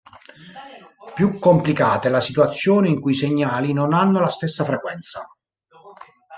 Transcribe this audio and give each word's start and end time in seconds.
Più 1.13 1.37
complicata 1.37 2.07
è 2.07 2.09
la 2.11 2.19
situazione 2.21 2.89
in 2.89 2.99
cui 2.99 3.11
i 3.11 3.15
segnali 3.15 3.71
non 3.71 3.93
hanno 3.93 4.19
la 4.19 4.31
stessa 4.31 4.63
frequenza. 4.65 5.27